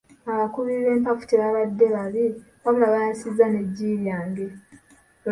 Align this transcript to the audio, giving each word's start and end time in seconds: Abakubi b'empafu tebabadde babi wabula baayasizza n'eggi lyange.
Abakubi 0.33 0.73
b'empafu 0.83 1.23
tebabadde 1.31 1.85
babi 1.95 2.25
wabula 2.63 2.93
baayasizza 2.93 3.45
n'eggi 3.49 3.89
lyange. 4.01 4.45